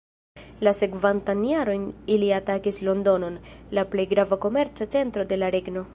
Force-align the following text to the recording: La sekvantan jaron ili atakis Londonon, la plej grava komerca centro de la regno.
La 0.67 0.71
sekvantan 0.77 1.43
jaron 1.49 1.83
ili 2.15 2.31
atakis 2.39 2.81
Londonon, 2.89 3.37
la 3.79 3.87
plej 3.93 4.07
grava 4.15 4.41
komerca 4.47 4.93
centro 4.97 5.29
de 5.35 5.39
la 5.45 5.57
regno. 5.59 5.87